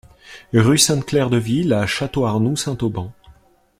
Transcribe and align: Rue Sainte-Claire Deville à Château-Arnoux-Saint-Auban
Rue 0.55 0.79
Sainte-Claire 0.79 1.29
Deville 1.29 1.73
à 1.73 1.85
Château-Arnoux-Saint-Auban 1.85 3.11